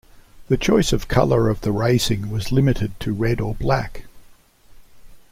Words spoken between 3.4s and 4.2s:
black.